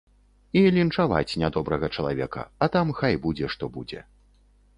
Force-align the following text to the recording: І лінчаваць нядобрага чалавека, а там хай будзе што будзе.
І 0.61 0.61
лінчаваць 0.77 1.37
нядобрага 1.41 1.87
чалавека, 1.99 2.41
а 2.65 2.71
там 2.77 2.95
хай 3.01 3.13
будзе 3.27 3.45
што 3.57 3.71
будзе. 3.79 4.01